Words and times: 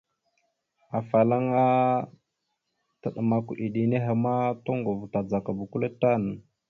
Afalaŋa 0.99 1.63
taɗəmak 3.01 3.47
eɗe 3.63 3.79
henne 3.83 3.97
ma, 4.23 4.33
toŋgov 4.65 4.99
tadzagaba 5.11 5.63
kʉle 5.71 5.89
tan. 6.01 6.21